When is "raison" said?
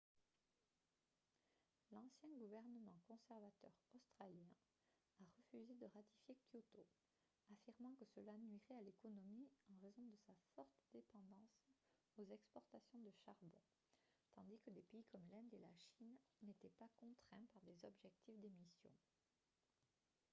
9.77-10.01